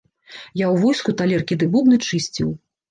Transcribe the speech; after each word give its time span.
Я 0.61 0.67
ў 0.73 0.81
войску 0.85 1.15
талеркі 1.21 1.53
ды 1.61 1.65
бубны 1.77 2.05
чысціў. 2.09 2.49